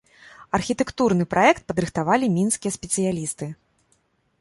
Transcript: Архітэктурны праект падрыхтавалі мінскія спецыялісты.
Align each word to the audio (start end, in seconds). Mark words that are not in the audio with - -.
Архітэктурны 0.57 1.27
праект 1.35 1.61
падрыхтавалі 1.73 2.33
мінскія 2.41 2.71
спецыялісты. 2.81 3.55